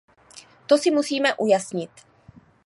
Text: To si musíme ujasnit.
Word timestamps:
To 0.67 0.77
si 0.77 0.91
musíme 0.91 1.35
ujasnit. 1.35 1.91